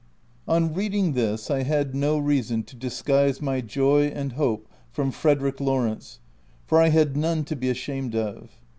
On 0.47 0.73
reading 0.73 1.13
this, 1.13 1.51
I 1.51 1.61
had 1.61 1.93
no 1.93 2.17
reason 2.17 2.63
to 2.63 2.75
disguise 2.75 3.39
my 3.39 3.61
joy 3.61 4.07
and 4.07 4.33
hope 4.33 4.67
from 4.91 5.11
Frederick 5.11 5.59
Lawrence, 5.59 6.17
for 6.65 6.81
I 6.81 6.87
had 6.89 7.15
none 7.15 7.43
to 7.43 7.55
be 7.55 7.69
ashamed 7.69 8.15
of. 8.15 8.49